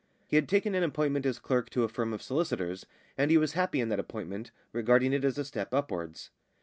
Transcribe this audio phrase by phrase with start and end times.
[0.25, 2.87] He had taken an appointment as clerk to a firm of solicitors,
[3.19, 6.31] and he was happy in that appointment, regarding it as a step upwards.